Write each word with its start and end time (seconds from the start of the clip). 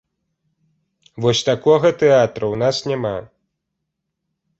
Вось 1.25 1.41
такога 1.49 1.91
тэатра 2.03 2.45
ў 2.53 2.61
нас 2.63 2.77
няма! 2.93 3.13